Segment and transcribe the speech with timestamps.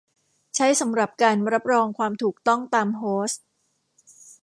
[0.55, 3.41] ใช้สำหรับการรับรองความถูกต้องตามโฮสต์